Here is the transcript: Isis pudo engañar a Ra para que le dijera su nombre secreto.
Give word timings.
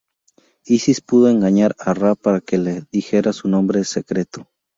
Isis 0.65 0.99
pudo 0.99 1.27
engañar 1.29 1.75
a 1.77 1.93
Ra 1.93 2.15
para 2.15 2.41
que 2.41 2.57
le 2.57 2.85
dijera 2.91 3.33
su 3.33 3.47
nombre 3.47 3.83
secreto. 3.83 4.49